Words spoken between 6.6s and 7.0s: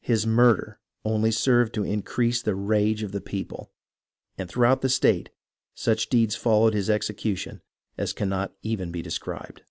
his